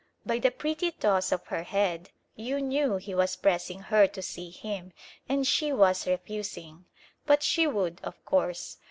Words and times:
By 0.25 0.39
the 0.39 0.49
pretty 0.49 0.89
toss 0.89 1.31
of 1.31 1.45
her 1.49 1.61
head 1.61 2.09
you 2.35 2.59
knew 2.59 2.95
he 2.95 3.13
was 3.13 3.35
pressing 3.35 3.81
her 3.81 4.07
to 4.07 4.21
see 4.23 4.49
him, 4.49 4.93
and 5.29 5.45
she 5.45 5.71
was 5.71 6.07
refusing. 6.07 6.85
But 7.27 7.43
she 7.43 7.67
would, 7.67 8.01
of 8.03 8.25
course. 8.25 8.79